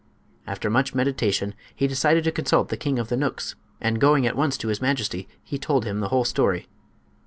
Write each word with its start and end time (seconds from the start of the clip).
After 0.47 0.67
much 0.71 0.95
meditation 0.95 1.53
he 1.75 1.85
decided 1.85 2.23
to 2.23 2.31
consult 2.31 2.69
the 2.69 2.75
king 2.75 2.97
of 2.97 3.09
the 3.09 3.15
knooks, 3.15 3.53
and 3.79 4.01
going 4.01 4.25
at 4.25 4.35
once 4.35 4.57
to 4.57 4.69
his 4.69 4.81
majesty 4.81 5.27
he 5.43 5.59
told 5.59 5.85
him 5.85 5.99
the 5.99 6.07
whole 6.09 6.25
story. 6.25 6.67